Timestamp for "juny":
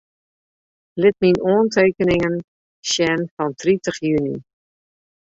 4.09-4.35